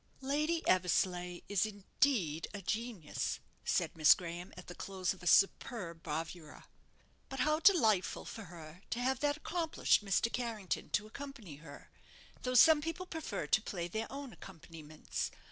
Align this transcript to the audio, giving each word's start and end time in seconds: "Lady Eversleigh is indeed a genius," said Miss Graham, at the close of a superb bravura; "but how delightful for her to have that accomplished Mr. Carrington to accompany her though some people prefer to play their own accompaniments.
"Lady 0.23 0.67
Eversleigh 0.67 1.41
is 1.47 1.63
indeed 1.63 2.47
a 2.55 2.61
genius," 2.63 3.39
said 3.63 3.95
Miss 3.95 4.15
Graham, 4.15 4.51
at 4.57 4.65
the 4.65 4.73
close 4.73 5.13
of 5.13 5.21
a 5.21 5.27
superb 5.27 6.01
bravura; 6.01 6.65
"but 7.29 7.41
how 7.41 7.59
delightful 7.59 8.25
for 8.25 8.45
her 8.45 8.81
to 8.89 8.99
have 8.99 9.19
that 9.19 9.37
accomplished 9.37 10.03
Mr. 10.03 10.33
Carrington 10.33 10.89
to 10.89 11.05
accompany 11.05 11.57
her 11.57 11.91
though 12.41 12.55
some 12.55 12.81
people 12.81 13.05
prefer 13.05 13.45
to 13.45 13.61
play 13.61 13.87
their 13.87 14.11
own 14.11 14.33
accompaniments. 14.33 15.29